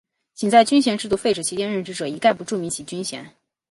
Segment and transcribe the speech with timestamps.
[0.33, 3.35] 仅在军衔制废止期间任职者一概不注明其军衔。